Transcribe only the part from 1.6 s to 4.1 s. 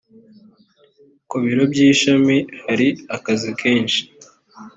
by’ishami hari akazi kenshi.